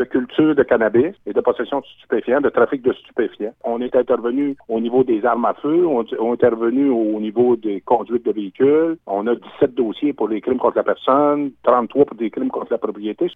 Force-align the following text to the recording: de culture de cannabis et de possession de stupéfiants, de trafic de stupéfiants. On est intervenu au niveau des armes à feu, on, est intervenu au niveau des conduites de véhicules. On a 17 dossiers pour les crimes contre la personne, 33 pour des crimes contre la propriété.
de 0.00 0.04
culture 0.04 0.54
de 0.54 0.62
cannabis 0.62 1.12
et 1.26 1.34
de 1.34 1.40
possession 1.40 1.80
de 1.80 1.86
stupéfiants, 1.98 2.40
de 2.40 2.48
trafic 2.48 2.80
de 2.82 2.92
stupéfiants. 2.94 3.52
On 3.64 3.80
est 3.82 3.94
intervenu 3.94 4.56
au 4.68 4.80
niveau 4.80 5.04
des 5.04 5.24
armes 5.26 5.44
à 5.44 5.54
feu, 5.54 5.86
on, 5.86 6.02
est 6.02 6.32
intervenu 6.32 6.88
au 6.88 7.20
niveau 7.20 7.56
des 7.56 7.82
conduites 7.82 8.24
de 8.24 8.32
véhicules. 8.32 8.96
On 9.06 9.26
a 9.26 9.34
17 9.34 9.74
dossiers 9.74 10.14
pour 10.14 10.28
les 10.28 10.40
crimes 10.40 10.58
contre 10.58 10.78
la 10.78 10.84
personne, 10.84 11.52
33 11.64 12.06
pour 12.06 12.16
des 12.16 12.30
crimes 12.30 12.48
contre 12.48 12.72
la 12.72 12.78
propriété. 12.78 13.28